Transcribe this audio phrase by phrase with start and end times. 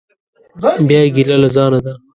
[0.87, 1.93] بیا یې ګیله له ځانه ده.